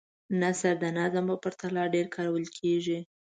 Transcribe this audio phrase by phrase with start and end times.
[0.41, 2.99] نثر د نظم په پرتله ډېر کارول کیږي.